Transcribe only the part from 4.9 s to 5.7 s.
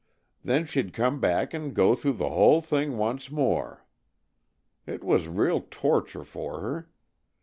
was real